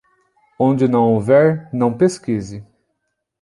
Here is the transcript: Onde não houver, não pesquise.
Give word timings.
Onde 0.57 0.87
não 0.87 1.13
houver, 1.13 1.69
não 1.71 1.95
pesquise. 1.95 2.65